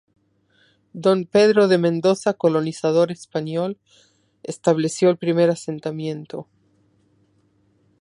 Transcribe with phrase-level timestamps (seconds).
[0.93, 3.77] Don Pedro de Mendoza, colonizador español,
[4.41, 6.47] estableció el primer asentamiento.